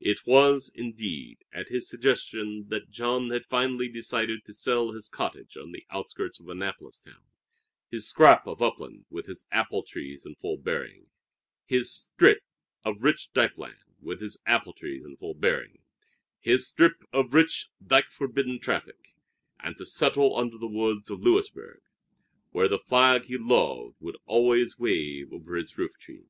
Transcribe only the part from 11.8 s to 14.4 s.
strip of rich dike land with its